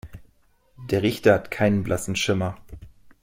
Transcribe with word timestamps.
Der 0.89 1.03
Richter 1.03 1.35
hat 1.35 1.51
keinen 1.51 1.83
blassen 1.83 2.15
Schimmer. 2.15 2.57